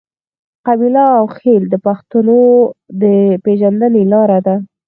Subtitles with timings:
[0.67, 2.39] قبیله او خیل د پښتنو
[3.01, 3.03] د
[3.45, 4.55] پیژندنې لار ده.